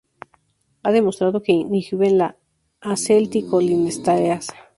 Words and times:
Ha 0.81 0.91
demostrado 0.91 1.43
que 1.43 1.51
inhiben 1.51 2.17
la 2.17 2.35
acetilcolinesterasa. 2.81 4.55